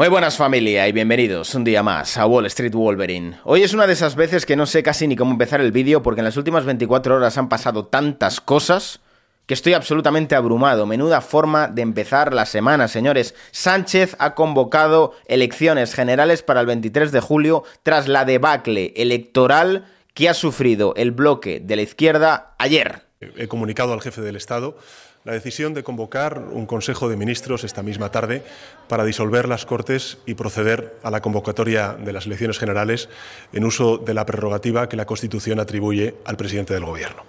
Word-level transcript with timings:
Muy 0.00 0.08
buenas 0.08 0.38
familia 0.38 0.88
y 0.88 0.92
bienvenidos 0.92 1.54
un 1.54 1.62
día 1.62 1.82
más 1.82 2.16
a 2.16 2.24
Wall 2.24 2.46
Street 2.46 2.72
Wolverine. 2.72 3.38
Hoy 3.44 3.64
es 3.64 3.74
una 3.74 3.86
de 3.86 3.92
esas 3.92 4.16
veces 4.16 4.46
que 4.46 4.56
no 4.56 4.64
sé 4.64 4.82
casi 4.82 5.06
ni 5.06 5.14
cómo 5.14 5.32
empezar 5.32 5.60
el 5.60 5.72
vídeo 5.72 6.02
porque 6.02 6.22
en 6.22 6.24
las 6.24 6.38
últimas 6.38 6.64
24 6.64 7.16
horas 7.16 7.36
han 7.36 7.50
pasado 7.50 7.84
tantas 7.84 8.40
cosas 8.40 9.00
que 9.44 9.52
estoy 9.52 9.74
absolutamente 9.74 10.34
abrumado. 10.34 10.86
Menuda 10.86 11.20
forma 11.20 11.68
de 11.68 11.82
empezar 11.82 12.32
la 12.32 12.46
semana, 12.46 12.88
señores. 12.88 13.34
Sánchez 13.50 14.16
ha 14.18 14.34
convocado 14.34 15.12
elecciones 15.26 15.92
generales 15.92 16.42
para 16.42 16.60
el 16.60 16.66
23 16.66 17.12
de 17.12 17.20
julio 17.20 17.64
tras 17.82 18.08
la 18.08 18.24
debacle 18.24 18.94
electoral 18.96 19.84
que 20.14 20.30
ha 20.30 20.34
sufrido 20.34 20.94
el 20.96 21.10
bloque 21.10 21.60
de 21.60 21.76
la 21.76 21.82
izquierda 21.82 22.54
ayer. 22.56 23.09
He 23.20 23.48
comunicado 23.48 23.92
al 23.92 24.00
jefe 24.00 24.22
del 24.22 24.36
Estado 24.36 24.78
la 25.24 25.34
decisión 25.34 25.74
de 25.74 25.82
convocar 25.82 26.38
un 26.38 26.64
Consejo 26.64 27.06
de 27.10 27.18
Ministros 27.18 27.64
esta 27.64 27.82
misma 27.82 28.10
tarde 28.10 28.42
para 28.88 29.04
disolver 29.04 29.46
las 29.46 29.66
Cortes 29.66 30.16
y 30.24 30.32
proceder 30.32 30.96
a 31.02 31.10
la 31.10 31.20
convocatoria 31.20 31.92
de 31.92 32.14
las 32.14 32.24
elecciones 32.24 32.58
generales 32.58 33.10
en 33.52 33.64
uso 33.64 33.98
de 33.98 34.14
la 34.14 34.24
prerrogativa 34.24 34.88
que 34.88 34.96
la 34.96 35.04
Constitución 35.04 35.60
atribuye 35.60 36.14
al 36.24 36.38
presidente 36.38 36.72
del 36.72 36.86
Gobierno. 36.86 37.24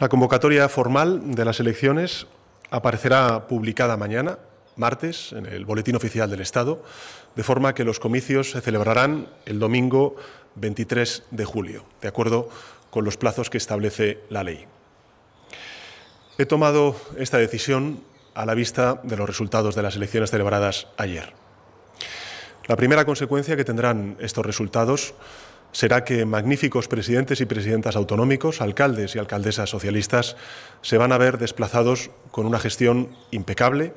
La 0.00 0.08
convocatoria 0.08 0.68
formal 0.68 1.32
de 1.32 1.44
las 1.44 1.60
elecciones 1.60 2.26
aparecerá 2.70 3.46
publicada 3.46 3.96
mañana, 3.96 4.40
martes, 4.74 5.30
en 5.30 5.46
el 5.46 5.64
Boletín 5.64 5.94
Oficial 5.94 6.28
del 6.28 6.40
Estado, 6.40 6.82
de 7.36 7.44
forma 7.44 7.72
que 7.72 7.84
los 7.84 8.00
comicios 8.00 8.50
se 8.50 8.60
celebrarán 8.60 9.28
el 9.46 9.60
domingo 9.60 10.16
23 10.56 11.22
de 11.30 11.44
julio, 11.44 11.84
de 12.00 12.08
acuerdo 12.08 12.48
con 12.90 13.04
los 13.04 13.16
plazos 13.16 13.50
que 13.50 13.58
establece 13.58 14.20
la 14.28 14.44
ley. 14.44 14.66
He 16.38 16.46
tomado 16.46 16.96
esta 17.18 17.38
decisión 17.38 18.02
a 18.34 18.46
la 18.46 18.54
vista 18.54 19.00
de 19.02 19.16
los 19.16 19.28
resultados 19.28 19.74
de 19.74 19.82
las 19.82 19.96
elecciones 19.96 20.30
celebradas 20.30 20.86
ayer. 20.96 21.32
La 22.66 22.76
primera 22.76 23.04
consecuencia 23.04 23.56
que 23.56 23.64
tendrán 23.64 24.16
estos 24.20 24.46
resultados 24.46 25.14
será 25.72 26.04
que 26.04 26.24
magníficos 26.24 26.88
presidentes 26.88 27.40
y 27.40 27.46
presidentas 27.46 27.96
autonómicos, 27.96 28.60
alcaldes 28.60 29.14
y 29.14 29.18
alcaldesas 29.18 29.70
socialistas, 29.70 30.36
se 30.82 30.98
van 30.98 31.12
a 31.12 31.18
ver 31.18 31.38
desplazados 31.38 32.10
con 32.30 32.46
una 32.46 32.58
gestión 32.58 33.16
impecable 33.30 33.92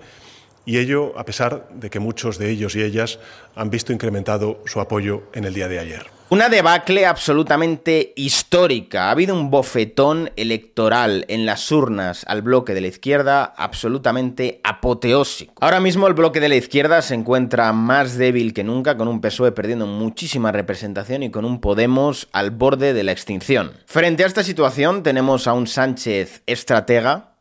y 0.66 0.78
ello 0.78 1.18
a 1.18 1.26
pesar 1.26 1.68
de 1.74 1.90
que 1.90 2.00
muchos 2.00 2.38
de 2.38 2.50
ellos 2.50 2.76
y 2.76 2.82
ellas 2.82 3.20
han 3.56 3.70
visto 3.70 3.94
incrementado 3.94 4.62
su 4.66 4.80
apoyo 4.80 5.24
en 5.34 5.46
el 5.46 5.54
día 5.54 5.68
de 5.68 5.80
ayer. 5.80 6.06
Una 6.34 6.50
debacle 6.50 7.06
absolutamente 7.06 8.12
histórica. 8.16 9.06
Ha 9.06 9.12
habido 9.12 9.36
un 9.36 9.52
bofetón 9.52 10.32
electoral 10.36 11.26
en 11.28 11.46
las 11.46 11.72
urnas 11.72 12.24
al 12.28 12.42
bloque 12.42 12.74
de 12.74 12.82
la 12.82 12.88
izquierda 12.88 13.54
absolutamente 13.56 14.60
apoteósico. 14.64 15.54
Ahora 15.60 15.80
mismo 15.80 16.08
el 16.08 16.16
bloque 16.16 16.40
de 16.40 16.50
la 16.50 16.56
izquierda 16.56 17.04
se 17.04 17.14
encuentra 17.14 17.72
más 17.72 18.18
débil 18.18 18.56
que 18.56 18.64
nunca, 18.64 18.98
con 18.98 19.08
un 19.10 19.22
PSOE 19.22 19.52
perdiendo 19.52 19.86
muchísima 19.86 20.52
representación 20.52 21.22
y 21.22 21.30
con 21.30 21.46
un 21.46 21.62
Podemos 21.62 22.28
al 22.32 22.50
borde 22.50 22.94
de 22.94 23.04
la 23.04 23.12
extinción. 23.12 23.74
Frente 23.86 24.24
a 24.24 24.28
esta 24.28 24.44
situación 24.44 25.04
tenemos 25.04 25.46
a 25.46 25.54
un 25.54 25.68
Sánchez 25.68 26.42
estratega, 26.48 27.33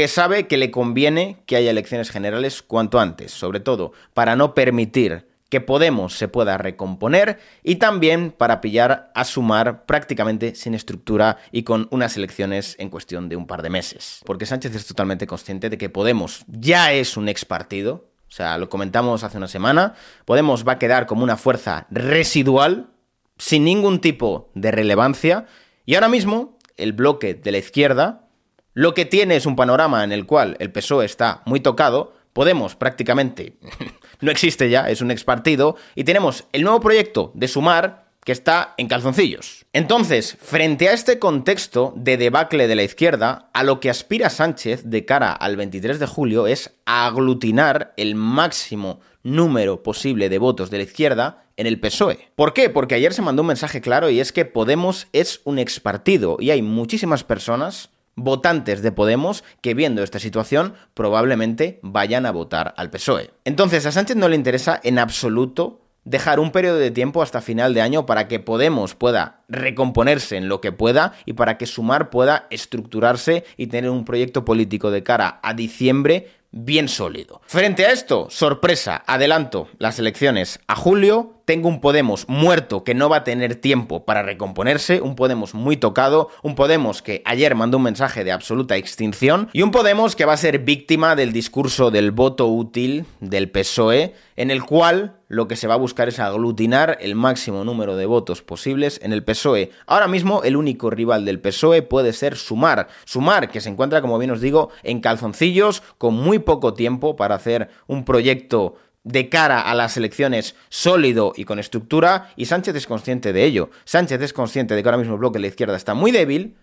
que 0.00 0.08
sabe 0.08 0.46
que 0.46 0.56
le 0.56 0.70
conviene 0.70 1.42
que 1.44 1.56
haya 1.56 1.70
elecciones 1.70 2.08
generales 2.08 2.62
cuanto 2.62 3.00
antes, 3.00 3.32
sobre 3.32 3.60
todo 3.60 3.92
para 4.14 4.34
no 4.34 4.54
permitir 4.54 5.28
que 5.50 5.60
Podemos 5.60 6.14
se 6.14 6.26
pueda 6.26 6.56
recomponer 6.56 7.38
y 7.62 7.74
también 7.74 8.30
para 8.30 8.62
pillar 8.62 9.12
a 9.14 9.26
sumar 9.26 9.84
prácticamente 9.84 10.54
sin 10.54 10.72
estructura 10.72 11.36
y 11.52 11.64
con 11.64 11.86
unas 11.90 12.16
elecciones 12.16 12.76
en 12.78 12.88
cuestión 12.88 13.28
de 13.28 13.36
un 13.36 13.46
par 13.46 13.60
de 13.60 13.68
meses. 13.68 14.22
Porque 14.24 14.46
Sánchez 14.46 14.74
es 14.74 14.86
totalmente 14.86 15.26
consciente 15.26 15.68
de 15.68 15.76
que 15.76 15.90
Podemos 15.90 16.46
ya 16.46 16.94
es 16.94 17.18
un 17.18 17.28
ex 17.28 17.44
partido, 17.44 18.08
o 18.26 18.32
sea, 18.32 18.56
lo 18.56 18.70
comentamos 18.70 19.22
hace 19.22 19.36
una 19.36 19.48
semana, 19.48 19.96
Podemos 20.24 20.66
va 20.66 20.72
a 20.72 20.78
quedar 20.78 21.04
como 21.04 21.24
una 21.24 21.36
fuerza 21.36 21.86
residual, 21.90 22.88
sin 23.36 23.66
ningún 23.66 24.00
tipo 24.00 24.50
de 24.54 24.70
relevancia, 24.70 25.44
y 25.84 25.96
ahora 25.96 26.08
mismo 26.08 26.56
el 26.78 26.94
bloque 26.94 27.34
de 27.34 27.52
la 27.52 27.58
izquierda 27.58 28.29
lo 28.74 28.94
que 28.94 29.04
tiene 29.04 29.36
es 29.36 29.46
un 29.46 29.56
panorama 29.56 30.04
en 30.04 30.12
el 30.12 30.26
cual 30.26 30.56
el 30.60 30.72
PSOE 30.72 31.04
está 31.04 31.42
muy 31.44 31.60
tocado, 31.60 32.14
Podemos 32.32 32.76
prácticamente 32.76 33.54
no 34.20 34.30
existe 34.30 34.70
ya, 34.70 34.88
es 34.88 35.00
un 35.00 35.10
ex 35.10 35.24
partido, 35.24 35.76
y 35.96 36.04
tenemos 36.04 36.44
el 36.52 36.62
nuevo 36.62 36.78
proyecto 36.80 37.32
de 37.34 37.48
Sumar 37.48 38.10
que 38.24 38.32
está 38.32 38.74
en 38.76 38.86
calzoncillos. 38.86 39.66
Entonces, 39.72 40.36
frente 40.40 40.88
a 40.88 40.92
este 40.92 41.18
contexto 41.18 41.94
de 41.96 42.18
debacle 42.18 42.68
de 42.68 42.74
la 42.76 42.82
izquierda, 42.82 43.48
a 43.54 43.64
lo 43.64 43.80
que 43.80 43.90
aspira 43.90 44.28
Sánchez 44.28 44.82
de 44.84 45.04
cara 45.06 45.32
al 45.32 45.56
23 45.56 45.98
de 45.98 46.06
julio 46.06 46.46
es 46.46 46.74
aglutinar 46.84 47.94
el 47.96 48.14
máximo 48.14 49.00
número 49.22 49.82
posible 49.82 50.28
de 50.28 50.38
votos 50.38 50.70
de 50.70 50.78
la 50.78 50.84
izquierda 50.84 51.44
en 51.56 51.66
el 51.66 51.80
PSOE. 51.80 52.28
¿Por 52.36 52.52
qué? 52.52 52.70
Porque 52.70 52.94
ayer 52.94 53.14
se 53.14 53.22
mandó 53.22 53.42
un 53.42 53.48
mensaje 53.48 53.80
claro 53.80 54.10
y 54.10 54.20
es 54.20 54.32
que 54.32 54.44
Podemos 54.44 55.08
es 55.12 55.40
un 55.44 55.58
ex 55.58 55.80
partido 55.80 56.36
y 56.40 56.50
hay 56.50 56.62
muchísimas 56.62 57.24
personas 57.24 57.90
votantes 58.22 58.82
de 58.82 58.92
Podemos 58.92 59.44
que 59.60 59.74
viendo 59.74 60.02
esta 60.02 60.18
situación 60.18 60.74
probablemente 60.94 61.80
vayan 61.82 62.26
a 62.26 62.32
votar 62.32 62.74
al 62.76 62.90
PSOE. 62.90 63.30
Entonces 63.44 63.86
a 63.86 63.92
Sánchez 63.92 64.16
no 64.16 64.28
le 64.28 64.36
interesa 64.36 64.80
en 64.82 64.98
absoluto 64.98 65.80
dejar 66.04 66.40
un 66.40 66.50
periodo 66.50 66.78
de 66.78 66.90
tiempo 66.90 67.22
hasta 67.22 67.40
final 67.40 67.74
de 67.74 67.82
año 67.82 68.06
para 68.06 68.26
que 68.26 68.40
Podemos 68.40 68.94
pueda 68.94 69.42
recomponerse 69.48 70.36
en 70.36 70.48
lo 70.48 70.60
que 70.60 70.72
pueda 70.72 71.12
y 71.26 71.34
para 71.34 71.58
que 71.58 71.66
Sumar 71.66 72.10
pueda 72.10 72.46
estructurarse 72.50 73.44
y 73.56 73.66
tener 73.66 73.90
un 73.90 74.04
proyecto 74.04 74.44
político 74.44 74.90
de 74.90 75.02
cara 75.02 75.40
a 75.42 75.54
diciembre 75.54 76.28
bien 76.52 76.88
sólido. 76.88 77.40
Frente 77.46 77.86
a 77.86 77.92
esto, 77.92 78.28
sorpresa, 78.30 79.02
adelanto 79.06 79.68
las 79.78 79.98
elecciones 79.98 80.60
a 80.66 80.76
julio, 80.76 81.40
tengo 81.44 81.68
un 81.68 81.80
Podemos 81.80 82.28
muerto 82.28 82.84
que 82.84 82.94
no 82.94 83.08
va 83.08 83.16
a 83.18 83.24
tener 83.24 83.56
tiempo 83.56 84.04
para 84.04 84.22
recomponerse, 84.22 85.00
un 85.00 85.16
Podemos 85.16 85.54
muy 85.54 85.76
tocado, 85.76 86.28
un 86.42 86.54
Podemos 86.54 87.02
que 87.02 87.22
ayer 87.24 87.54
mandó 87.54 87.78
un 87.78 87.84
mensaje 87.84 88.22
de 88.24 88.32
absoluta 88.32 88.76
extinción 88.76 89.48
y 89.52 89.62
un 89.62 89.70
Podemos 89.70 90.14
que 90.14 90.24
va 90.24 90.34
a 90.34 90.36
ser 90.36 90.60
víctima 90.60 91.16
del 91.16 91.32
discurso 91.32 91.90
del 91.90 92.12
voto 92.12 92.46
útil 92.46 93.04
del 93.20 93.50
PSOE, 93.50 94.14
en 94.36 94.50
el 94.50 94.62
cual 94.62 95.16
lo 95.30 95.46
que 95.46 95.54
se 95.54 95.68
va 95.68 95.74
a 95.74 95.78
buscar 95.78 96.08
es 96.08 96.18
aglutinar 96.18 96.98
el 97.00 97.14
máximo 97.14 97.62
número 97.62 97.96
de 97.96 98.04
votos 98.04 98.42
posibles 98.42 98.98
en 99.02 99.12
el 99.12 99.22
PSOE. 99.22 99.70
Ahora 99.86 100.08
mismo 100.08 100.42
el 100.42 100.56
único 100.56 100.90
rival 100.90 101.24
del 101.24 101.40
PSOE 101.40 101.82
puede 101.82 102.12
ser 102.12 102.36
Sumar. 102.36 102.88
Sumar, 103.04 103.48
que 103.48 103.60
se 103.60 103.68
encuentra, 103.68 104.02
como 104.02 104.18
bien 104.18 104.32
os 104.32 104.40
digo, 104.40 104.70
en 104.82 105.00
calzoncillos, 105.00 105.84
con 105.98 106.14
muy 106.14 106.39
poco 106.42 106.74
tiempo 106.74 107.16
para 107.16 107.34
hacer 107.34 107.70
un 107.86 108.04
proyecto 108.04 108.76
de 109.02 109.28
cara 109.28 109.60
a 109.60 109.74
las 109.74 109.96
elecciones 109.96 110.54
sólido 110.68 111.32
y 111.36 111.44
con 111.44 111.58
estructura, 111.58 112.32
y 112.36 112.46
Sánchez 112.46 112.76
es 112.76 112.86
consciente 112.86 113.32
de 113.32 113.44
ello. 113.44 113.70
Sánchez 113.84 114.20
es 114.20 114.32
consciente 114.32 114.74
de 114.74 114.82
que 114.82 114.88
ahora 114.88 114.98
mismo 114.98 115.14
el 115.14 115.20
bloque 115.20 115.38
de 115.38 115.42
la 115.42 115.48
izquierda 115.48 115.76
está 115.76 115.94
muy 115.94 116.10
débil, 116.10 116.56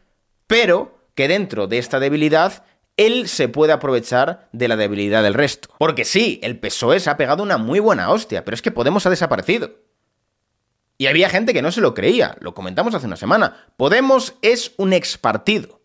pero 0.46 0.98
que 1.16 1.28
dentro 1.28 1.68
de 1.68 1.80
esta 1.80 2.00
debilidad 2.00 2.64
él 2.96 3.28
se 3.28 3.48
puede 3.48 3.74
aprovechar 3.74 4.50
de 4.52 4.68
la 4.68 4.76
debilidad 4.76 5.24
del 5.24 5.36
resto. 5.36 5.70
Porque 5.78 6.04
sí, 6.06 6.40
el 6.44 6.60
PSOE 6.60 7.00
se 7.00 7.10
ha 7.10 7.18
pegado 7.18 7.44
una 7.44 7.58
muy 7.58 7.80
buena 7.80 8.10
hostia, 8.10 8.44
pero 8.44 8.56
es 8.56 8.62
que 8.62 8.72
Podemos 8.72 9.06
ha 9.06 9.10
desaparecido. 9.10 9.72
Y 10.98 11.06
había 11.06 11.30
gente 11.30 11.54
que 11.54 11.62
no 11.62 11.72
se 11.72 11.82
lo 11.82 11.94
creía, 11.94 12.36
lo 12.40 12.56
comentamos 12.56 12.96
hace 12.96 13.06
una 13.06 13.18
semana. 13.18 13.68
Podemos 13.78 14.34
es 14.42 14.74
un 14.78 14.94
ex 14.94 15.18
partido. 15.18 15.80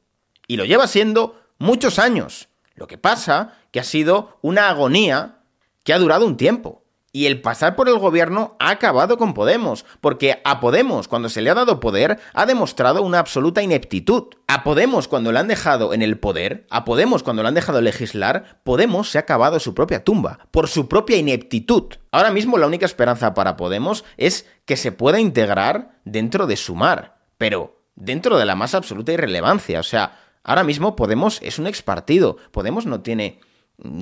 Y 0.46 0.56
lo 0.56 0.64
lleva 0.64 0.86
siendo 0.86 1.38
muchos 1.58 1.98
años. 1.98 2.48
Lo 2.74 2.86
que 2.86 2.98
pasa 2.98 3.54
que 3.70 3.80
ha 3.80 3.84
sido 3.84 4.38
una 4.42 4.68
agonía 4.68 5.42
que 5.84 5.92
ha 5.92 5.98
durado 5.98 6.26
un 6.26 6.36
tiempo. 6.36 6.82
Y 7.14 7.26
el 7.26 7.42
pasar 7.42 7.76
por 7.76 7.90
el 7.90 7.98
gobierno 7.98 8.56
ha 8.58 8.70
acabado 8.70 9.18
con 9.18 9.34
Podemos, 9.34 9.84
porque 10.00 10.40
a 10.44 10.60
Podemos, 10.60 11.08
cuando 11.08 11.28
se 11.28 11.42
le 11.42 11.50
ha 11.50 11.54
dado 11.54 11.78
poder, 11.78 12.18
ha 12.32 12.46
demostrado 12.46 13.02
una 13.02 13.18
absoluta 13.18 13.62
ineptitud. 13.62 14.28
A 14.48 14.64
Podemos, 14.64 15.08
cuando 15.08 15.30
le 15.30 15.38
han 15.38 15.46
dejado 15.46 15.92
en 15.92 16.00
el 16.00 16.18
poder, 16.18 16.66
a 16.70 16.86
Podemos, 16.86 17.22
cuando 17.22 17.42
le 17.42 17.48
han 17.48 17.54
dejado 17.54 17.82
legislar, 17.82 18.60
Podemos 18.64 19.10
se 19.10 19.18
ha 19.18 19.22
acabado 19.22 19.60
su 19.60 19.74
propia 19.74 20.04
tumba, 20.04 20.38
por 20.50 20.68
su 20.68 20.88
propia 20.88 21.18
ineptitud. 21.18 21.92
Ahora 22.12 22.30
mismo 22.30 22.56
la 22.56 22.66
única 22.66 22.86
esperanza 22.86 23.34
para 23.34 23.58
Podemos 23.58 24.06
es 24.16 24.46
que 24.64 24.78
se 24.78 24.90
pueda 24.90 25.20
integrar 25.20 25.98
dentro 26.06 26.46
de 26.46 26.56
Sumar, 26.56 27.18
pero 27.36 27.82
dentro 27.94 28.38
de 28.38 28.46
la 28.46 28.54
más 28.54 28.74
absoluta 28.74 29.12
irrelevancia. 29.12 29.80
O 29.80 29.84
sea, 29.84 30.18
ahora 30.44 30.64
mismo 30.64 30.96
Podemos 30.96 31.40
es 31.42 31.58
un 31.58 31.66
ex 31.66 31.82
partido. 31.82 32.36
Podemos 32.50 32.86
no 32.86 33.00
tiene 33.00 33.40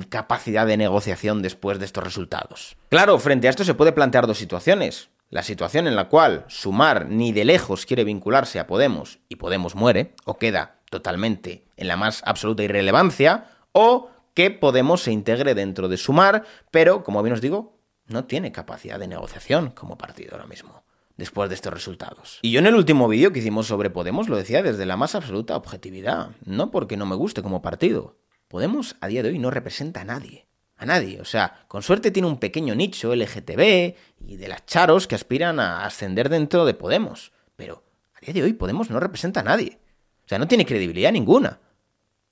capacidad 0.09 0.67
de 0.67 0.77
negociación 0.77 1.41
después 1.41 1.79
de 1.79 1.85
estos 1.85 2.03
resultados. 2.03 2.77
Claro, 2.89 3.17
frente 3.19 3.47
a 3.47 3.49
esto 3.49 3.63
se 3.63 3.73
puede 3.73 3.91
plantear 3.91 4.27
dos 4.27 4.37
situaciones. 4.37 5.09
La 5.29 5.43
situación 5.43 5.87
en 5.87 5.95
la 5.95 6.09
cual 6.09 6.45
Sumar 6.49 7.07
ni 7.07 7.31
de 7.31 7.45
lejos 7.45 7.85
quiere 7.85 8.03
vincularse 8.03 8.59
a 8.59 8.67
Podemos 8.67 9.19
y 9.29 9.37
Podemos 9.37 9.75
muere, 9.75 10.13
o 10.25 10.37
queda 10.37 10.81
totalmente 10.89 11.63
en 11.77 11.87
la 11.87 11.95
más 11.95 12.21
absoluta 12.25 12.63
irrelevancia, 12.63 13.45
o 13.71 14.09
que 14.33 14.51
Podemos 14.51 15.03
se 15.03 15.11
integre 15.11 15.55
dentro 15.55 15.87
de 15.87 15.97
Sumar, 15.97 16.43
pero, 16.69 17.03
como 17.03 17.23
bien 17.23 17.33
os 17.33 17.41
digo, 17.41 17.77
no 18.07 18.25
tiene 18.25 18.51
capacidad 18.51 18.99
de 18.99 19.07
negociación 19.07 19.71
como 19.71 19.97
partido 19.97 20.35
ahora 20.35 20.47
mismo 20.47 20.83
después 21.21 21.49
de 21.49 21.55
estos 21.55 21.71
resultados. 21.71 22.39
Y 22.41 22.51
yo 22.51 22.59
en 22.59 22.65
el 22.65 22.75
último 22.75 23.07
vídeo 23.07 23.31
que 23.31 23.39
hicimos 23.39 23.67
sobre 23.67 23.91
Podemos 23.91 24.27
lo 24.27 24.37
decía 24.37 24.63
desde 24.63 24.87
la 24.87 24.97
más 24.97 25.13
absoluta 25.13 25.55
objetividad, 25.55 26.31
no 26.43 26.71
porque 26.71 26.97
no 26.97 27.05
me 27.05 27.15
guste 27.15 27.43
como 27.43 27.61
partido, 27.61 28.17
Podemos 28.47 28.97
a 28.99 29.07
día 29.07 29.23
de 29.23 29.29
hoy 29.29 29.39
no 29.39 29.49
representa 29.49 30.01
a 30.01 30.03
nadie. 30.03 30.45
A 30.75 30.85
nadie. 30.85 31.21
O 31.21 31.25
sea, 31.25 31.63
con 31.69 31.83
suerte 31.83 32.11
tiene 32.11 32.27
un 32.27 32.37
pequeño 32.37 32.75
nicho 32.75 33.15
LGTB 33.15 33.95
y 34.27 34.35
de 34.35 34.47
las 34.49 34.65
charos 34.65 35.07
que 35.07 35.15
aspiran 35.15 35.57
a 35.61 35.85
ascender 35.85 36.27
dentro 36.27 36.65
de 36.65 36.73
Podemos. 36.73 37.31
Pero 37.55 37.81
a 38.13 38.19
día 38.19 38.33
de 38.33 38.43
hoy 38.43 38.51
Podemos 38.51 38.89
no 38.89 38.99
representa 38.99 39.39
a 39.39 39.43
nadie. 39.43 39.79
O 40.25 40.27
sea, 40.27 40.37
no 40.37 40.49
tiene 40.49 40.65
credibilidad 40.65 41.13
ninguna. 41.13 41.59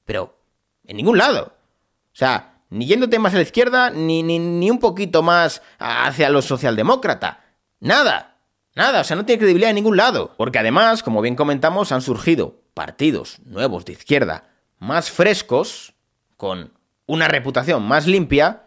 Pero 0.03 0.35
en 0.83 0.97
ningún 0.97 1.18
lado. 1.18 1.53
O 2.12 2.15
sea, 2.15 2.63
ni 2.69 2.85
yéndote 2.85 3.18
más 3.18 3.33
a 3.33 3.38
la 3.38 3.44
izquierda, 3.44 3.89
ni, 3.89 4.21
ni, 4.21 4.39
ni 4.39 4.69
un 4.69 4.80
poquito 4.80 5.21
más 5.21 5.62
hacia 5.77 6.30
los 6.30 6.44
socialdemócrata. 6.44 7.45
Nada. 7.80 8.29
Nada, 8.80 9.02
o 9.02 9.04
sea, 9.04 9.16
no 9.16 9.26
tiene 9.26 9.40
credibilidad 9.40 9.70
en 9.70 9.76
ningún 9.76 9.98
lado. 9.98 10.34
Porque 10.38 10.60
además, 10.60 11.04
como 11.04 11.22
bien 11.22 11.36
comentamos, 11.36 11.92
han 11.92 12.02
surgido 12.02 12.62
partidos 12.74 13.40
nuevos 13.46 13.86
de 13.86 13.94
izquierda 13.94 14.46
más 14.80 15.12
frescos, 15.12 15.94
con 16.38 16.72
una 17.06 17.28
reputación 17.28 17.84
más 17.84 18.08
limpia, 18.08 18.64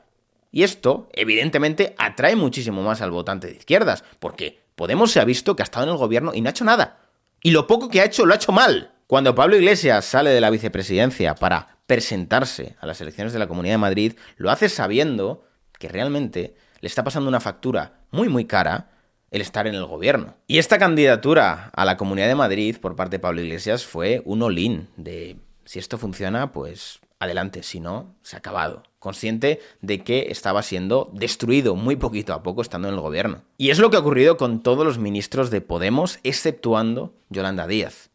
y 0.51 0.63
esto, 0.63 1.09
evidentemente, 1.15 1.95
atrae 1.97 2.37
muchísimo 2.37 2.83
más 2.83 3.01
al 3.01 3.11
votante 3.11 3.47
de 3.47 3.55
izquierdas, 3.55 4.05
porque 4.19 4.63
Podemos 4.75 5.13
se 5.13 5.21
ha 5.21 5.25
visto 5.25 5.55
que 5.55 5.63
ha 5.63 5.65
estado 5.65 5.87
en 5.87 5.93
el 5.93 5.99
gobierno 5.99 6.33
y 6.35 6.41
no 6.41 6.49
ha 6.49 6.51
hecho 6.51 6.65
nada. 6.65 6.99
Y 7.43 7.51
lo 7.51 7.67
poco 7.67 7.89
que 7.89 8.01
ha 8.01 8.05
hecho 8.05 8.27
lo 8.27 8.33
ha 8.33 8.37
hecho 8.37 8.53
mal. 8.53 8.93
Cuando 9.07 9.35
Pablo 9.35 9.57
Iglesias 9.57 10.05
sale 10.05 10.31
de 10.31 10.41
la 10.41 10.51
vicepresidencia 10.51 11.35
para 11.35 11.77
presentarse 11.87 12.77
a 12.81 12.87
las 12.87 13.01
elecciones 13.01 13.33
de 13.33 13.39
la 13.39 13.49
Comunidad 13.49 13.75
de 13.75 13.79
Madrid, 13.79 14.15
lo 14.37 14.51
hace 14.51 14.69
sabiendo 14.69 15.45
que 15.79 15.89
realmente 15.89 16.57
le 16.81 16.87
está 16.87 17.05
pasando 17.05 17.29
una 17.29 17.41
factura 17.41 18.01
muy 18.11 18.29
muy 18.29 18.47
cara 18.47 18.91
el 19.33 19.41
estar 19.41 19.67
en 19.67 19.75
el 19.75 19.87
gobierno. 19.87 20.37
Y 20.47 20.59
esta 20.59 20.79
candidatura 20.79 21.71
a 21.75 21.85
la 21.85 21.97
Comunidad 21.97 22.29
de 22.29 22.35
Madrid 22.37 22.77
por 22.81 22.95
parte 22.95 23.17
de 23.17 23.21
Pablo 23.21 23.41
Iglesias 23.41 23.85
fue 23.85 24.23
un 24.25 24.43
all 24.43 24.89
de 24.97 25.39
si 25.65 25.79
esto 25.79 25.99
funciona, 25.99 26.53
pues 26.53 27.01
adelante, 27.19 27.63
si 27.63 27.81
no, 27.81 28.15
se 28.23 28.37
ha 28.37 28.41
acabado. 28.41 28.83
Consciente 28.99 29.61
de 29.81 30.05
que 30.05 30.27
estaba 30.31 30.63
siendo 30.63 31.11
destruido 31.15 31.75
muy 31.75 31.97
poquito 31.97 32.35
a 32.35 32.43
poco 32.43 32.63
estando 32.63 32.89
en 32.89 32.95
el 32.95 33.01
gobierno. 33.01 33.43
Y 33.57 33.71
es 33.71 33.79
lo 33.79 33.91
que 33.91 33.97
ha 33.97 34.01
ocurrido 34.01 34.37
con 34.37 34.63
todos 34.63 34.85
los 34.85 34.99
ministros 34.99 35.51
de 35.51 35.61
Podemos, 35.61 36.19
exceptuando 36.25 37.15
Yolanda 37.31 37.67
Díaz. 37.67 38.11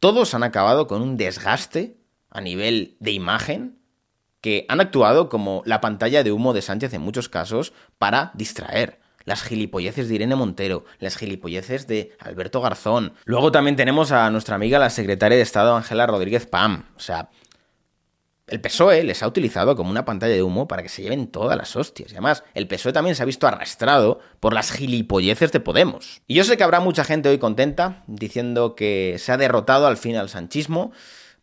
Todos 0.00 0.34
han 0.34 0.42
acabado 0.42 0.86
con 0.86 1.00
un 1.00 1.16
desgaste 1.16 1.96
a 2.30 2.40
nivel 2.40 2.96
de 2.98 3.12
imagen 3.12 3.78
que 4.40 4.64
han 4.68 4.80
actuado 4.80 5.28
como 5.28 5.62
la 5.66 5.80
pantalla 5.80 6.24
de 6.24 6.32
humo 6.32 6.54
de 6.54 6.62
Sánchez 6.62 6.94
en 6.94 7.02
muchos 7.02 7.28
casos 7.28 7.72
para 7.98 8.30
distraer. 8.34 8.99
Las 9.24 9.42
gilipolleces 9.42 10.08
de 10.08 10.14
Irene 10.14 10.36
Montero, 10.36 10.84
las 10.98 11.16
gilipolleces 11.16 11.86
de 11.86 12.16
Alberto 12.18 12.60
Garzón. 12.60 13.12
Luego 13.24 13.52
también 13.52 13.76
tenemos 13.76 14.12
a 14.12 14.30
nuestra 14.30 14.54
amiga 14.54 14.78
la 14.78 14.90
secretaria 14.90 15.36
de 15.36 15.42
Estado 15.42 15.76
Ángela 15.76 16.06
Rodríguez 16.06 16.46
Pam. 16.46 16.86
O 16.96 17.00
sea, 17.00 17.30
el 18.50 18.60
PSOE 18.60 19.04
les 19.04 19.22
ha 19.22 19.28
utilizado 19.28 19.76
como 19.76 19.90
una 19.90 20.04
pantalla 20.04 20.34
de 20.34 20.42
humo 20.42 20.66
para 20.66 20.82
que 20.82 20.88
se 20.88 21.02
lleven 21.02 21.28
todas 21.28 21.56
las 21.56 21.76
hostias. 21.76 22.10
Y 22.10 22.14
además, 22.14 22.42
el 22.54 22.66
PSOE 22.66 22.92
también 22.92 23.14
se 23.14 23.22
ha 23.22 23.26
visto 23.26 23.46
arrastrado 23.46 24.18
por 24.40 24.52
las 24.54 24.72
gilipolleces 24.72 25.52
de 25.52 25.60
Podemos. 25.60 26.22
Y 26.26 26.34
yo 26.34 26.44
sé 26.44 26.56
que 26.56 26.64
habrá 26.64 26.80
mucha 26.80 27.04
gente 27.04 27.28
hoy 27.28 27.38
contenta 27.38 28.02
diciendo 28.08 28.74
que 28.74 29.16
se 29.18 29.30
ha 29.30 29.36
derrotado 29.36 29.86
al 29.86 29.96
fin 29.96 30.16
al 30.16 30.28
sanchismo. 30.28 30.92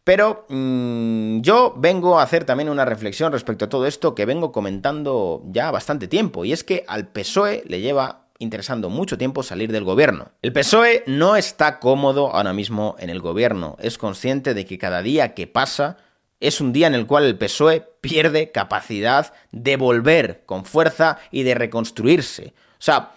Pero 0.07 0.45
mmm, 0.47 1.41
yo 1.41 1.73
vengo 1.75 2.17
a 2.17 2.23
hacer 2.23 2.45
también 2.45 2.69
una 2.69 2.85
reflexión 2.85 3.33
respecto 3.33 3.65
a 3.65 3.69
todo 3.69 3.85
esto 3.85 4.15
que 4.15 4.25
vengo 4.25 4.53
comentando 4.53 5.43
ya 5.47 5.69
bastante 5.69 6.07
tiempo. 6.07 6.45
Y 6.45 6.53
es 6.53 6.63
que 6.63 6.85
al 6.87 7.09
PSOE 7.09 7.63
le 7.67 7.81
lleva 7.81 8.29
interesando 8.39 8.89
mucho 8.89 9.17
tiempo 9.17 9.43
salir 9.43 9.69
del 9.69 9.83
gobierno. 9.83 10.31
El 10.41 10.53
PSOE 10.53 11.03
no 11.07 11.35
está 11.35 11.79
cómodo 11.79 12.33
ahora 12.33 12.53
mismo 12.53 12.95
en 12.99 13.09
el 13.09 13.19
gobierno. 13.19 13.75
Es 13.81 13.97
consciente 13.97 14.53
de 14.53 14.65
que 14.65 14.77
cada 14.77 15.01
día 15.01 15.33
que 15.33 15.45
pasa 15.45 15.97
es 16.39 16.61
un 16.61 16.71
día 16.71 16.87
en 16.87 16.95
el 16.95 17.05
cual 17.05 17.25
el 17.25 17.37
PSOE 17.37 17.81
pierde 17.99 18.53
capacidad 18.53 19.33
de 19.51 19.75
volver 19.75 20.43
con 20.45 20.63
fuerza 20.63 21.17
y 21.31 21.43
de 21.43 21.53
reconstruirse. 21.53 22.53
O 22.55 22.81
sea, 22.81 23.11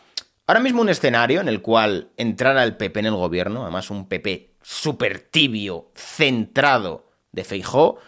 ahora 0.44 0.58
mismo 0.58 0.82
un 0.82 0.88
escenario 0.88 1.40
en 1.40 1.46
el 1.46 1.62
cual 1.62 2.08
entrara 2.16 2.64
el 2.64 2.76
PP 2.76 2.98
en 2.98 3.06
el 3.06 3.14
gobierno, 3.14 3.62
además 3.62 3.90
un 3.90 4.08
PP 4.08 4.49
súper 4.70 5.18
tibio, 5.18 5.90
centrado 5.94 7.04
de 7.32 7.42
Feijó, 7.42 7.98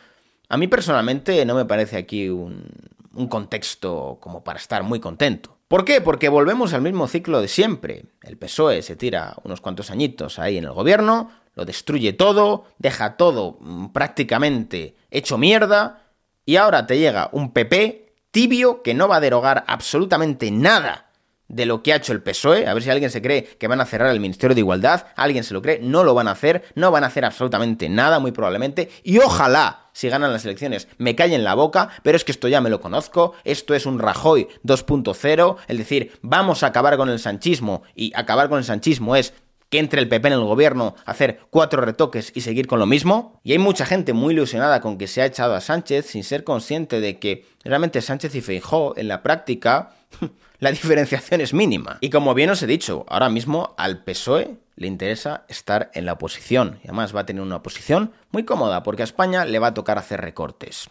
a 0.49 0.57
mí 0.57 0.69
personalmente 0.69 1.45
no 1.45 1.57
me 1.57 1.65
parece 1.65 1.97
aquí 1.97 2.29
un, 2.29 2.65
un 3.15 3.27
contexto 3.27 4.19
como 4.21 4.45
para 4.45 4.61
estar 4.61 4.85
muy 4.85 5.01
contento. 5.01 5.59
¿Por 5.67 5.85
qué? 5.85 6.01
Porque 6.01 6.29
volvemos 6.29 6.73
al 6.73 6.83
mismo 6.83 7.09
ciclo 7.09 7.41
de 7.41 7.49
siempre. 7.49 8.05
El 8.23 8.37
PSOE 8.37 8.83
se 8.83 8.95
tira 8.95 9.35
unos 9.43 9.61
cuantos 9.61 9.91
añitos 9.91 10.39
ahí 10.39 10.57
en 10.57 10.65
el 10.65 10.73
gobierno, 10.73 11.33
lo 11.55 11.65
destruye 11.65 12.13
todo, 12.13 12.67
deja 12.79 13.17
todo 13.17 13.59
mm, 13.61 13.89
prácticamente 13.89 14.95
hecho 15.11 15.39
mierda, 15.39 16.05
y 16.47 16.57
ahora 16.57 16.87
te 16.87 16.99
llega 16.99 17.29
un 17.33 17.53
PP 17.53 18.15
tibio 18.31 18.83
que 18.83 18.95
no 18.95 19.09
va 19.09 19.17
a 19.17 19.21
derogar 19.21 19.65
absolutamente 19.67 20.51
nada 20.53 21.11
de 21.53 21.67
lo 21.67 21.83
que 21.83 21.93
ha 21.93 21.97
hecho 21.97 22.13
el 22.13 22.23
PSOE, 22.23 22.67
a 22.67 22.75
ver 22.75 22.83
si 22.83 22.91
alguien 22.91 23.11
se 23.11 23.23
cree 23.23 23.45
que 23.45 23.69
van 23.69 23.81
a 23.81 23.87
cerrar 23.87 24.11
el 24.11 24.19
Ministerio 24.19 24.55
de 24.55 24.61
Igualdad, 24.61 25.07
alguien 25.15 25.45
se 25.45 25.55
lo 25.55 25.63
cree, 25.63 25.79
no 25.81 26.03
lo 26.03 26.15
van 26.15 26.27
a 26.27 26.33
hacer, 26.33 26.65
no 26.75 26.91
van 26.91 27.05
a 27.05 27.09
hacer 27.09 27.25
absolutamente 27.25 27.89
nada, 27.89 28.19
muy 28.19 28.33
probablemente, 28.33 28.91
y 29.05 29.19
ojalá, 29.19 29.91
si 29.93 30.09
ganan 30.09 30.33
las 30.33 30.45
elecciones, 30.45 30.89
me 30.99 31.15
callen 31.15 31.45
la 31.45 31.55
boca, 31.55 31.91
pero 32.03 32.17
es 32.17 32.25
que 32.25 32.33
esto 32.33 32.49
ya 32.49 32.61
me 32.61 32.71
lo 32.71 32.81
conozco, 32.81 33.35
esto 33.45 33.75
es 33.75 33.87
un 33.87 33.99
Rajoy 33.99 34.49
2.0, 34.65 35.57
es 35.69 35.79
decir, 35.79 36.19
vamos 36.23 36.63
a 36.63 36.69
acabar 36.69 36.97
con 36.97 37.11
el 37.11 37.19
sanchismo, 37.19 37.83
y 37.95 38.13
acabar 38.17 38.49
con 38.49 38.59
el 38.59 38.65
sanchismo 38.65 39.15
es 39.15 39.35
que 39.69 39.79
entre 39.79 40.03
el 40.03 40.09
PP 40.09 40.29
en 40.29 40.35
el 40.35 40.45
gobierno, 40.45 40.97
hacer 41.07 41.41
cuatro 41.49 41.81
retoques 41.81 42.31
y 42.35 42.43
seguir 42.43 42.67
con 42.67 42.79
lo 42.79 42.85
mismo. 42.85 43.41
Y 43.43 43.53
hay 43.53 43.59
mucha 43.59 43.87
gente 43.87 44.13
muy 44.13 44.35
ilusionada 44.35 44.83
con 44.83 44.99
que 44.99 45.07
se 45.07 45.23
ha 45.23 45.25
echado 45.25 45.55
a 45.55 45.63
Sánchez 45.63 46.05
sin 46.09 46.25
ser 46.25 46.45
consciente 46.45 47.01
de 47.01 47.19
que 47.19 47.47
realmente 47.65 48.03
Sánchez 48.03 48.35
y 48.35 48.43
Feijó 48.43 48.93
en 48.99 49.09
la 49.09 49.23
práctica 49.23 49.95
la 50.59 50.71
diferenciación 50.71 51.41
es 51.41 51.55
mínima. 51.55 51.99
Y 52.01 52.11
como 52.11 52.35
bien 52.35 52.51
os 52.51 52.63
he 52.63 52.67
dicho, 52.67 53.05
ahora 53.09 53.29
mismo 53.29 53.75
al 53.79 54.05
PSOE 54.05 54.57
le 54.77 54.87
interesa 54.87 55.45
estar 55.49 55.91
en 55.95 56.07
la 56.07 56.15
oposición. 56.15 56.79
Y 56.83 56.89
además 56.89 57.15
va 57.15 57.21
a 57.21 57.27
tener 57.27 57.43
una 57.43 57.57
oposición 57.57 58.13
muy 58.31 58.45
cómoda, 58.45 58.83
porque 58.83 59.03
a 59.03 59.05
España 59.05 59.45
le 59.45 59.59
va 59.59 59.69
a 59.69 59.75
tocar 59.75 59.99
hacer 59.99 60.21
recortes. 60.21 60.89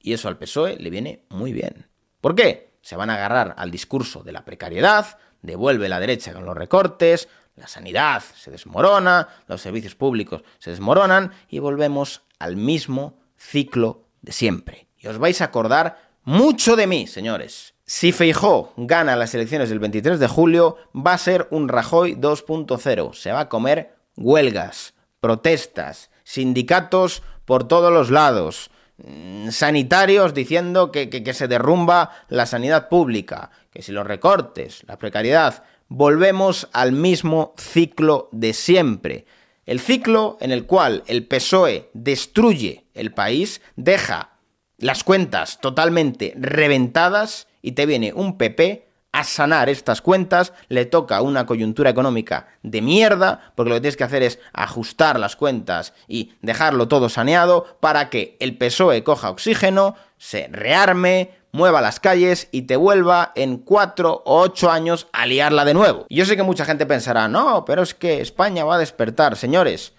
Y 0.00 0.12
eso 0.12 0.28
al 0.28 0.38
PSOE 0.38 0.76
le 0.76 0.90
viene 0.90 1.24
muy 1.28 1.52
bien. 1.52 1.88
¿Por 2.20 2.34
qué? 2.34 2.74
Se 2.82 2.96
van 2.96 3.10
a 3.10 3.14
agarrar 3.14 3.54
al 3.56 3.70
discurso 3.70 4.22
de 4.22 4.32
la 4.32 4.44
precariedad, 4.44 5.18
devuelve 5.40 5.88
la 5.88 6.00
derecha 6.00 6.32
con 6.32 6.44
los 6.44 6.56
recortes, 6.56 7.28
la 7.56 7.68
sanidad 7.68 8.22
se 8.34 8.50
desmorona, 8.50 9.28
los 9.46 9.60
servicios 9.60 9.94
públicos 9.94 10.42
se 10.58 10.70
desmoronan 10.70 11.32
y 11.48 11.58
volvemos 11.58 12.22
al 12.38 12.56
mismo 12.56 13.20
ciclo 13.36 14.08
de 14.22 14.32
siempre. 14.32 14.88
Y 14.98 15.06
os 15.06 15.18
vais 15.18 15.40
a 15.40 15.46
acordar 15.46 16.12
mucho 16.24 16.76
de 16.76 16.86
mí, 16.86 17.06
señores. 17.06 17.71
Si 17.84 18.12
Feijó 18.12 18.72
gana 18.76 19.16
las 19.16 19.34
elecciones 19.34 19.68
del 19.68 19.80
23 19.80 20.20
de 20.20 20.28
julio, 20.28 20.76
va 20.94 21.14
a 21.14 21.18
ser 21.18 21.48
un 21.50 21.68
Rajoy 21.68 22.14
2.0. 22.14 23.12
Se 23.14 23.32
va 23.32 23.40
a 23.40 23.48
comer 23.48 23.96
huelgas, 24.16 24.94
protestas, 25.20 26.10
sindicatos 26.22 27.22
por 27.44 27.66
todos 27.66 27.92
los 27.92 28.10
lados, 28.10 28.70
mm, 28.98 29.50
sanitarios 29.50 30.32
diciendo 30.32 30.92
que, 30.92 31.10
que, 31.10 31.34
se 31.34 31.48
derrumba 31.48 32.10
la 32.28 32.46
sanidad 32.46 32.88
pública, 32.88 33.50
que 33.72 33.82
si 33.82 33.90
los 33.90 34.06
recortes, 34.06 34.84
la 34.86 34.96
precariedad, 34.96 35.64
volvemos 35.88 36.68
al 36.72 36.92
mismo 36.92 37.52
ciclo 37.58 38.28
de 38.30 38.52
siempre. 38.52 39.26
El 39.66 39.80
ciclo 39.80 40.38
en 40.40 40.52
el 40.52 40.66
cual 40.66 41.02
el 41.06 41.26
PSOE 41.26 41.90
destruye 41.94 42.86
el 42.94 43.12
país, 43.12 43.60
deja 43.74 44.38
las 44.78 45.04
cuentas 45.04 45.60
totalmente 45.60 46.34
reventadas 46.36 47.48
y 47.62 47.72
te 47.72 47.86
viene 47.86 48.12
un 48.12 48.36
PP 48.36 48.92
a 49.12 49.24
sanar 49.24 49.68
estas 49.68 50.00
cuentas, 50.00 50.54
le 50.68 50.86
toca 50.86 51.20
una 51.20 51.44
coyuntura 51.44 51.90
económica 51.90 52.48
de 52.62 52.80
mierda, 52.80 53.52
porque 53.54 53.68
lo 53.68 53.76
que 53.76 53.82
tienes 53.82 53.96
que 53.96 54.04
hacer 54.04 54.22
es 54.22 54.38
ajustar 54.54 55.20
las 55.20 55.36
cuentas 55.36 55.92
y 56.08 56.32
dejarlo 56.40 56.88
todo 56.88 57.10
saneado 57.10 57.76
para 57.80 58.08
que 58.08 58.36
el 58.40 58.56
PSOE 58.56 59.04
coja 59.04 59.30
oxígeno, 59.30 59.96
se 60.16 60.48
rearme, 60.50 61.30
mueva 61.52 61.82
las 61.82 62.00
calles 62.00 62.48
y 62.52 62.62
te 62.62 62.76
vuelva 62.76 63.32
en 63.34 63.58
cuatro 63.58 64.22
o 64.24 64.40
ocho 64.40 64.70
años 64.70 65.06
a 65.12 65.26
liarla 65.26 65.66
de 65.66 65.74
nuevo. 65.74 66.06
Yo 66.08 66.24
sé 66.24 66.34
que 66.34 66.42
mucha 66.42 66.64
gente 66.64 66.86
pensará, 66.86 67.28
no, 67.28 67.66
pero 67.66 67.82
es 67.82 67.94
que 67.94 68.22
España 68.22 68.64
va 68.64 68.76
a 68.76 68.78
despertar, 68.78 69.36
señores. 69.36 69.92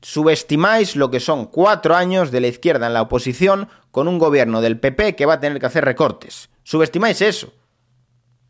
Subestimáis 0.00 0.96
lo 0.96 1.10
que 1.10 1.18
son 1.18 1.46
cuatro 1.46 1.96
años 1.96 2.30
de 2.30 2.40
la 2.40 2.46
izquierda 2.46 2.86
en 2.86 2.94
la 2.94 3.02
oposición 3.02 3.68
con 3.90 4.06
un 4.06 4.18
gobierno 4.18 4.60
del 4.60 4.78
PP 4.78 5.16
que 5.16 5.26
va 5.26 5.34
a 5.34 5.40
tener 5.40 5.58
que 5.58 5.66
hacer 5.66 5.84
recortes. 5.84 6.50
Subestimáis 6.64 7.22
eso. 7.22 7.52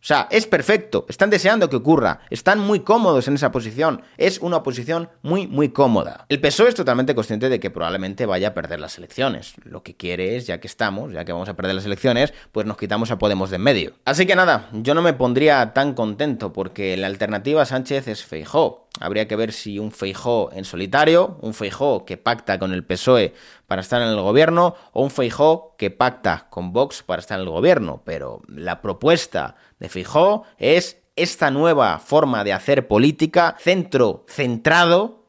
O 0.05 0.07
sea, 0.07 0.29
es 0.31 0.47
perfecto, 0.47 1.07
están 1.09 1.31
deseando 1.31 1.71
que 1.71 1.77
ocurra, 1.77 2.21
están 2.29 2.61
muy 2.61 2.81
cómodos 2.81 3.27
en 3.27 3.37
esa 3.37 3.51
posición, 3.51 4.03
es 4.19 4.39
una 4.39 4.63
posición 4.63 5.09
muy, 5.23 5.47
muy 5.47 5.71
cómoda. 5.71 6.27
El 6.29 6.43
PSOE 6.43 6.69
es 6.69 6.75
totalmente 6.75 7.15
consciente 7.15 7.49
de 7.49 7.59
que 7.59 7.71
probablemente 7.71 8.27
vaya 8.27 8.49
a 8.49 8.53
perder 8.53 8.81
las 8.81 8.99
elecciones. 8.99 9.55
Lo 9.65 9.83
que 9.83 9.97
quiere 9.97 10.37
es, 10.37 10.47
ya 10.47 10.61
que 10.61 10.67
estamos, 10.67 11.15
ya 11.15 11.25
que 11.25 11.33
vamos 11.33 11.49
a 11.49 11.57
perder 11.57 11.75
las 11.75 11.87
elecciones, 11.87 12.35
pues 12.53 12.67
nos 12.67 12.77
quitamos 12.77 13.11
a 13.11 13.19
Podemos 13.19 13.49
de 13.49 13.57
en 13.57 13.63
medio. 13.63 13.93
Así 14.05 14.27
que 14.27 14.37
nada, 14.37 14.69
yo 14.75 14.93
no 14.93 15.01
me 15.01 15.15
pondría 15.15 15.73
tan 15.73 15.95
contento 15.95 16.53
porque 16.53 16.99
la 16.99 17.07
alternativa 17.07 17.63
a 17.63 17.65
Sánchez 17.65 18.07
es 18.07 18.27
Feijó. 18.27 18.84
Habría 19.01 19.27
que 19.27 19.35
ver 19.35 19.53
si 19.53 19.79
un 19.79 19.91
Feijó 19.91 20.51
en 20.53 20.65
solitario, 20.65 21.39
un 21.41 21.53
Feijó 21.53 22.05
que 22.05 22.17
pacta 22.17 22.59
con 22.59 22.73
el 22.73 22.85
PSOE 22.85 23.35
para 23.67 23.81
estar 23.81 24.01
en 24.01 24.09
el 24.09 24.21
gobierno, 24.21 24.77
o 24.93 25.03
un 25.03 25.11
Feijó 25.11 25.75
que 25.77 25.91
pacta 25.91 26.47
con 26.49 26.73
Vox 26.73 27.03
para 27.03 27.21
estar 27.21 27.39
en 27.39 27.45
el 27.45 27.51
gobierno. 27.51 28.03
Pero 28.05 28.43
la 28.47 28.81
propuesta 28.81 29.57
de 29.81 29.89
Feijó 29.89 30.45
es 30.59 31.03
esta 31.17 31.51
nueva 31.51 31.99
forma 31.99 32.45
de 32.45 32.53
hacer 32.53 32.87
política 32.87 33.57
centro 33.59 34.25
centrado 34.29 35.25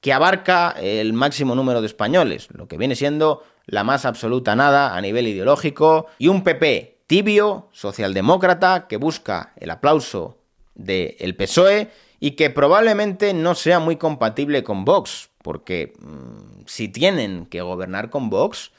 que 0.00 0.12
abarca 0.12 0.74
el 0.78 1.12
máximo 1.12 1.54
número 1.54 1.80
de 1.80 1.86
españoles, 1.86 2.48
lo 2.52 2.68
que 2.68 2.76
viene 2.76 2.96
siendo 2.96 3.42
la 3.66 3.84
más 3.84 4.04
absoluta 4.04 4.54
nada 4.54 4.94
a 4.96 5.00
nivel 5.00 5.26
ideológico, 5.28 6.06
y 6.18 6.28
un 6.28 6.42
PP 6.42 7.04
tibio, 7.06 7.68
socialdemócrata, 7.72 8.86
que 8.86 8.96
busca 8.96 9.52
el 9.56 9.70
aplauso 9.70 10.43
del 10.74 11.36
PSOE 11.36 11.90
y 12.20 12.32
que 12.32 12.50
probablemente 12.50 13.34
no 13.34 13.54
sea 13.54 13.80
muy 13.80 13.96
compatible 13.96 14.64
con 14.64 14.84
Vox, 14.84 15.30
porque 15.42 15.92
mmm, 15.98 16.64
si 16.66 16.88
tienen 16.88 17.46
que 17.46 17.60
gobernar 17.60 18.10
con 18.10 18.30
Vox, 18.30 18.72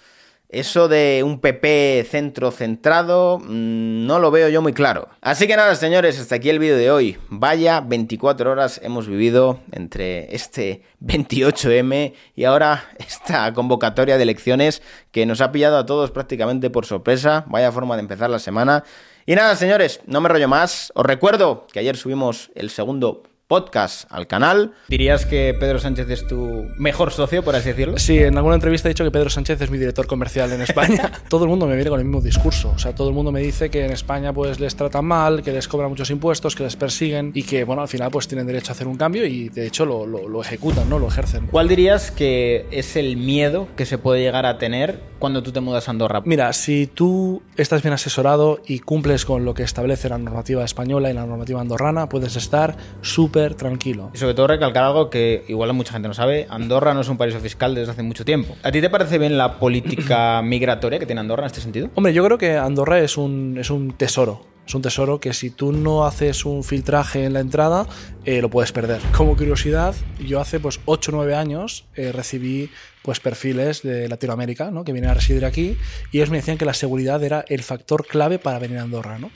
eso 0.49 0.87
de 0.87 1.21
un 1.25 1.39
PP 1.39 2.05
centro 2.09 2.51
centrado 2.51 3.39
mmm, 3.39 4.05
no 4.05 4.19
lo 4.19 4.31
veo 4.31 4.47
yo 4.49 4.61
muy 4.61 4.73
claro. 4.73 5.09
Así 5.21 5.47
que 5.47 5.55
nada, 5.55 5.75
señores, 5.75 6.19
hasta 6.19 6.35
aquí 6.35 6.49
el 6.49 6.59
vídeo 6.59 6.77
de 6.77 6.91
hoy. 6.91 7.17
Vaya 7.29 7.81
24 7.81 8.51
horas 8.51 8.79
hemos 8.83 9.07
vivido 9.07 9.59
entre 9.71 10.33
este 10.35 10.83
28M 11.01 12.13
y 12.35 12.43
ahora 12.45 12.85
esta 12.97 13.51
convocatoria 13.53 14.17
de 14.17 14.23
elecciones 14.23 14.81
que 15.11 15.25
nos 15.25 15.41
ha 15.41 15.51
pillado 15.51 15.77
a 15.77 15.85
todos 15.85 16.11
prácticamente 16.11 16.69
por 16.69 16.85
sorpresa. 16.85 17.45
Vaya 17.47 17.71
forma 17.71 17.95
de 17.95 18.01
empezar 18.01 18.29
la 18.29 18.39
semana. 18.39 18.83
Y 19.27 19.33
nada, 19.33 19.55
señores, 19.55 20.01
no 20.05 20.21
me 20.21 20.29
rollo 20.29 20.47
más. 20.47 20.91
Os 20.93 21.03
recuerdo 21.03 21.65
que 21.73 21.79
ayer 21.79 21.97
subimos 21.97 22.51
el 22.53 22.69
segundo 22.69 23.23
podcast 23.47 24.11
al 24.11 24.25
canal. 24.25 24.73
¿Dirías 24.87 25.25
que 25.25 25.55
Pedro 25.59 25.77
Sánchez 25.79 26.09
es 26.09 26.27
tu 26.27 26.65
mejor 26.77 27.11
socio, 27.11 27.43
por 27.43 27.55
así 27.55 27.69
decirlo? 27.69 27.97
Sí, 27.99 28.17
en 28.17 28.37
alguna 28.37 28.55
entrevista 28.55 28.87
he 28.87 28.91
dicho 28.91 29.03
que 29.03 29.11
Pedro 29.11 29.29
Sánchez 29.29 29.61
es 29.61 29.69
mi 29.69 29.77
director 29.77 30.07
comercial 30.07 30.51
en 30.51 30.61
España. 30.61 31.11
todo 31.29 31.43
el 31.43 31.49
mundo 31.49 31.67
me 31.67 31.75
viene 31.75 31.89
con 31.89 31.99
el 31.99 32.05
mismo 32.05 32.21
discurso. 32.21 32.73
O 32.75 32.79
sea, 32.79 32.95
todo 32.95 33.09
el 33.09 33.13
mundo 33.13 33.31
me 33.31 33.41
dice 33.41 33.69
que 33.69 33.85
en 33.85 33.91
España 33.91 34.33
pues 34.33 34.59
les 34.59 34.75
tratan 34.75 35.05
mal, 35.05 35.43
que 35.43 35.51
les 35.51 35.67
cobran 35.67 35.89
muchos 35.89 36.09
impuestos, 36.09 36.55
que 36.55 36.63
les 36.63 36.75
persiguen 36.75 37.31
y 37.35 37.43
que, 37.43 37.63
bueno, 37.63 37.83
al 37.83 37.87
final 37.87 38.09
pues 38.09 38.27
tienen 38.27 38.47
derecho 38.47 38.71
a 38.71 38.73
hacer 38.73 38.87
un 38.87 38.97
cambio 38.97 39.25
y 39.27 39.49
de 39.49 39.67
hecho 39.67 39.85
lo, 39.85 40.07
lo, 40.07 40.27
lo 40.27 40.41
ejecutan, 40.41 40.89
¿no? 40.89 40.97
Lo 40.97 41.07
ejercen. 41.07 41.47
¿Cuál 41.47 41.67
dirías 41.67 42.09
que 42.09 42.65
es 42.71 42.95
el 42.95 43.17
miedo 43.17 43.67
que 43.75 43.85
se 43.85 43.99
puede 43.99 44.21
llegar 44.21 44.47
a 44.47 44.57
tener 44.57 44.99
cuando 45.19 45.43
tú 45.43 45.51
te 45.51 45.59
mudas 45.59 45.87
a 45.87 45.91
Andorra? 45.91 46.21
Mira, 46.25 46.51
si 46.53 46.87
tú 46.87 47.43
estás 47.57 47.83
bien 47.83 47.93
asesorado 47.93 48.61
y 48.65 48.79
cumples 48.79 49.23
con 49.23 49.45
lo 49.45 49.53
que 49.53 49.63
establece 49.63 50.09
la 50.09 50.17
normativa 50.17 50.63
española 50.63 51.11
y 51.11 51.13
la 51.13 51.25
normativa 51.25 51.61
andorrana, 51.61 52.09
puedes 52.09 52.35
estar 52.35 52.75
súper 53.01 53.34
tranquilo. 53.55 54.11
Y 54.13 54.17
sobre 54.17 54.33
todo 54.33 54.47
recalcar 54.47 54.83
algo 54.83 55.09
que 55.09 55.43
igual 55.47 55.73
mucha 55.73 55.93
gente 55.93 56.07
no 56.07 56.13
sabe, 56.13 56.47
Andorra 56.49 56.93
no 56.93 57.01
es 57.01 57.09
un 57.09 57.17
paraíso 57.17 57.39
fiscal 57.39 57.75
desde 57.75 57.91
hace 57.91 58.03
mucho 58.03 58.23
tiempo. 58.23 58.55
¿A 58.63 58.71
ti 58.71 58.81
te 58.81 58.89
parece 58.89 59.17
bien 59.17 59.37
la 59.37 59.59
política 59.59 60.41
migratoria 60.43 60.99
que 60.99 61.05
tiene 61.05 61.21
Andorra 61.21 61.43
en 61.43 61.47
este 61.47 61.61
sentido? 61.61 61.89
Hombre, 61.95 62.13
yo 62.13 62.23
creo 62.23 62.37
que 62.37 62.57
Andorra 62.57 62.99
es 62.99 63.17
un, 63.17 63.57
es 63.59 63.69
un 63.69 63.91
tesoro. 63.91 64.45
Es 64.65 64.73
un 64.73 64.81
tesoro 64.81 65.19
que 65.19 65.33
si 65.33 65.51
tú 65.51 65.71
no 65.71 66.05
haces 66.05 66.43
un 66.43 66.63
filtraje 66.63 67.25
en 67.25 67.33
la 67.33 67.39
entrada, 67.39 67.85
eh, 68.23 68.41
lo 68.41 68.49
puedes 68.49 68.71
perder. 68.71 68.99
Como 69.15 69.37
curiosidad, 69.37 69.93
yo 70.19 70.39
hace 70.39 70.59
pues 70.59 70.79
8 70.85 71.11
o 71.11 71.15
9 71.15 71.35
años 71.35 71.85
eh, 71.95 72.11
recibí 72.11 72.71
pues 73.03 73.19
perfiles 73.19 73.83
de 73.83 74.09
Latinoamérica, 74.09 74.71
¿no? 74.71 74.83
que 74.83 74.91
vienen 74.91 75.11
a 75.11 75.13
residir 75.13 75.45
aquí, 75.45 75.77
y 76.11 76.17
ellos 76.17 76.31
me 76.31 76.37
decían 76.37 76.57
que 76.57 76.65
la 76.65 76.73
seguridad 76.73 77.23
era 77.23 77.45
el 77.47 77.61
factor 77.61 78.07
clave 78.07 78.39
para 78.39 78.57
venir 78.57 78.79
a 78.79 78.81
Andorra, 78.81 79.19
¿no? 79.19 79.29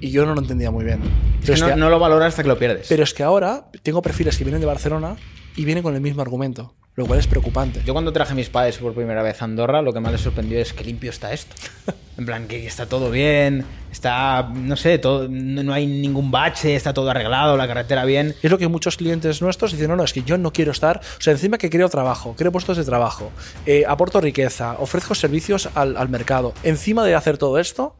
Y 0.00 0.10
yo 0.10 0.26
no 0.26 0.34
lo 0.34 0.40
entendía 0.40 0.70
muy 0.70 0.84
bien. 0.84 1.00
Es 1.42 1.50
que 1.50 1.56
no, 1.60 1.66
que, 1.68 1.76
no, 1.76 1.90
lo 1.90 1.98
valoras 1.98 2.28
hasta 2.28 2.42
que 2.42 2.48
lo 2.48 2.58
pierdes. 2.58 2.86
Pero 2.88 3.02
es 3.02 3.14
que 3.14 3.22
ahora 3.22 3.66
tengo 3.82 4.02
perfiles 4.02 4.36
que 4.36 4.44
vienen 4.44 4.60
de 4.60 4.66
Barcelona 4.66 5.16
y 5.56 5.64
vienen 5.64 5.82
con 5.82 5.94
el 5.94 6.00
mismo 6.00 6.22
argumento, 6.22 6.74
lo 6.94 7.06
cual 7.06 7.18
es 7.18 7.26
preocupante. 7.26 7.82
Yo 7.84 7.92
cuando 7.92 8.12
traje 8.12 8.32
a 8.32 8.36
mis 8.36 8.48
padres 8.48 8.78
por 8.78 8.94
primera 8.94 9.22
vez 9.22 9.40
a 9.40 9.44
Andorra, 9.44 9.82
lo 9.82 9.92
que 9.92 10.00
más 10.00 10.12
les 10.12 10.20
sorprendió 10.20 10.58
es 10.58 10.72
que 10.72 10.84
limpio 10.84 11.10
está 11.10 11.32
esto. 11.32 11.54
en 12.18 12.24
plan, 12.24 12.48
que 12.48 12.66
está 12.66 12.86
todo 12.86 13.10
bien, 13.10 13.64
está, 13.92 14.50
no 14.54 14.76
sé, 14.76 14.98
todo, 14.98 15.28
no, 15.28 15.62
no, 15.62 15.72
hay 15.72 15.86
ningún 15.86 16.30
bache, 16.30 16.74
está 16.74 16.94
todo 16.94 17.10
arreglado, 17.10 17.56
la 17.56 17.66
carretera 17.66 18.04
bien. 18.04 18.34
Es 18.42 18.50
lo 18.50 18.58
que 18.58 18.68
muchos 18.68 18.96
clientes 18.96 19.42
nuestros 19.42 19.72
dicen, 19.72 19.88
no, 19.88 19.96
no, 19.96 20.04
es 20.04 20.12
que 20.12 20.22
yo 20.22 20.38
no 20.38 20.52
quiero 20.52 20.72
estar, 20.72 21.00
o 21.18 21.20
sea, 21.20 21.32
encima 21.32 21.58
que 21.58 21.68
creo 21.68 21.88
trabajo, 21.88 22.34
creo 22.36 22.52
puestos 22.52 22.76
de 22.76 22.84
trabajo, 22.84 23.30
eh, 23.66 23.84
aporto 23.86 24.20
riqueza, 24.20 24.76
ofrezco 24.78 25.14
servicios 25.14 25.68
al, 25.74 25.96
al 25.96 26.08
mercado. 26.08 26.54
Encima 26.62 27.04
de 27.04 27.14
hacer 27.14 27.36
todo 27.36 27.58
esto, 27.58 27.96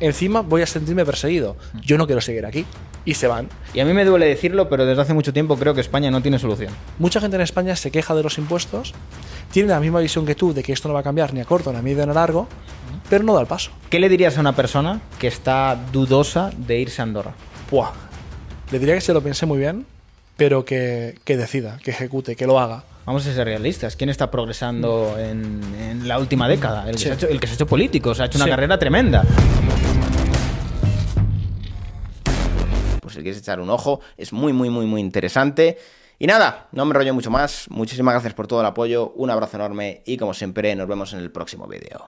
encima 0.00 0.40
voy 0.42 0.62
a 0.62 0.66
sentirme 0.66 1.04
perseguido. 1.04 1.56
Yo 1.82 1.98
no 1.98 2.06
quiero 2.06 2.20
seguir 2.20 2.46
aquí. 2.46 2.66
Y 3.04 3.14
se 3.14 3.28
van. 3.28 3.48
Y 3.72 3.78
a 3.80 3.84
mí 3.84 3.92
me 3.92 4.04
duele 4.04 4.26
decirlo, 4.26 4.68
pero 4.68 4.84
desde 4.84 5.00
hace 5.00 5.14
mucho 5.14 5.32
tiempo 5.32 5.56
creo 5.56 5.74
que 5.74 5.80
España 5.80 6.10
no 6.10 6.22
tiene 6.22 6.40
solución. 6.40 6.72
Mucha 6.98 7.20
gente 7.20 7.36
en 7.36 7.42
España 7.42 7.76
se 7.76 7.92
queja 7.92 8.16
de 8.16 8.24
los 8.24 8.36
impuestos, 8.36 8.94
tiene 9.52 9.68
la 9.68 9.78
misma 9.78 10.00
visión 10.00 10.26
que 10.26 10.34
tú 10.34 10.52
de 10.52 10.64
que 10.64 10.72
esto 10.72 10.88
no 10.88 10.94
va 10.94 11.00
a 11.00 11.04
cambiar 11.04 11.32
ni 11.32 11.40
a 11.40 11.44
corto, 11.44 11.72
ni 11.72 11.78
a 11.78 11.82
medio 11.82 12.04
ni 12.04 12.10
a 12.10 12.14
largo, 12.14 12.48
pero 13.08 13.22
no 13.22 13.32
da 13.32 13.40
el 13.40 13.46
paso. 13.46 13.70
¿Qué 13.90 14.00
le 14.00 14.08
dirías 14.08 14.36
a 14.38 14.40
una 14.40 14.56
persona 14.56 15.00
que 15.20 15.28
está 15.28 15.78
dudosa 15.92 16.50
de 16.56 16.80
irse 16.80 17.00
a 17.00 17.04
Andorra? 17.04 17.34
Buah. 17.70 17.92
Le 18.72 18.78
diría 18.80 18.96
que 18.96 19.00
se 19.00 19.12
lo 19.12 19.22
piense 19.22 19.46
muy 19.46 19.58
bien, 19.58 19.86
pero 20.36 20.64
que, 20.64 21.16
que 21.24 21.36
decida, 21.36 21.78
que 21.84 21.92
ejecute, 21.92 22.34
que 22.34 22.48
lo 22.48 22.58
haga. 22.58 22.82
Vamos 23.06 23.24
a 23.24 23.32
ser 23.32 23.44
realistas. 23.44 23.94
¿Quién 23.94 24.10
está 24.10 24.32
progresando 24.32 25.16
en, 25.16 25.62
en 25.80 26.08
la 26.08 26.18
última 26.18 26.48
década? 26.48 26.90
El 26.90 26.96
que, 26.96 26.98
sí. 26.98 27.04
se 27.04 27.10
ha 27.12 27.14
hecho, 27.14 27.28
el 27.28 27.38
que 27.38 27.46
se 27.46 27.52
ha 27.52 27.54
hecho 27.54 27.66
político, 27.66 28.12
se 28.16 28.24
ha 28.24 28.26
hecho 28.26 28.38
una 28.38 28.46
sí. 28.46 28.50
carrera 28.50 28.76
tremenda. 28.80 29.22
Pues 33.00 33.14
si 33.14 33.22
quieres 33.22 33.38
echar 33.38 33.60
un 33.60 33.70
ojo, 33.70 34.00
es 34.16 34.32
muy, 34.32 34.52
muy, 34.52 34.70
muy, 34.70 34.86
muy 34.86 35.00
interesante. 35.00 35.78
Y 36.18 36.26
nada, 36.26 36.66
no 36.72 36.84
me 36.84 36.94
rollo 36.94 37.14
mucho 37.14 37.30
más. 37.30 37.66
Muchísimas 37.70 38.12
gracias 38.14 38.34
por 38.34 38.48
todo 38.48 38.58
el 38.60 38.66
apoyo, 38.66 39.12
un 39.14 39.30
abrazo 39.30 39.56
enorme 39.56 40.02
y 40.04 40.16
como 40.16 40.34
siempre 40.34 40.74
nos 40.74 40.88
vemos 40.88 41.12
en 41.12 41.20
el 41.20 41.30
próximo 41.30 41.68
vídeo. 41.68 42.04